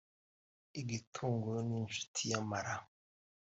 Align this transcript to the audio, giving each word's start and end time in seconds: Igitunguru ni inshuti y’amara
Igitunguru 0.81 1.59
ni 1.67 1.75
inshuti 1.81 2.21
y’amara 2.31 2.73